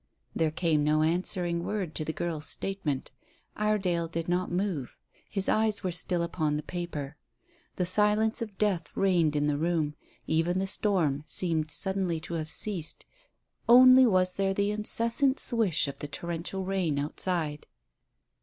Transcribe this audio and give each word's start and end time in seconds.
There 0.35 0.49
came 0.49 0.83
no 0.83 1.03
answering 1.03 1.63
word 1.63 1.93
to 1.93 2.03
the 2.03 2.11
girl's 2.11 2.47
statement. 2.47 3.11
Iredale 3.55 4.07
did 4.07 4.27
not 4.27 4.51
move. 4.51 4.97
His 5.29 5.47
eyes 5.47 5.83
were 5.83 5.91
still 5.91 6.23
upon 6.23 6.57
the 6.57 6.63
paper. 6.63 7.17
The 7.75 7.85
silence 7.85 8.41
of 8.41 8.57
death 8.57 8.89
reigned 8.97 9.35
in 9.35 9.45
the 9.45 9.59
room. 9.59 9.93
Even 10.25 10.57
the 10.57 10.65
storm 10.65 11.23
seemed 11.27 11.69
suddenly 11.69 12.19
to 12.21 12.33
have 12.33 12.49
ceased; 12.49 13.05
only 13.69 14.07
was 14.07 14.33
there 14.33 14.55
the 14.55 14.71
incessant 14.71 15.39
swish 15.39 15.87
of 15.87 15.99
the 15.99 16.07
torrential 16.07 16.65
rain 16.65 16.97
outside. 16.97 17.67